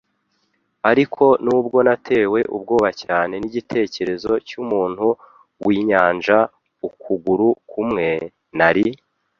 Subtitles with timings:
[0.89, 5.05] Ariko nubwo natewe ubwoba cyane nigitekerezo cyumuntu
[5.65, 6.37] winyanja
[6.87, 8.07] ukuguru kumwe,
[8.57, 8.87] nari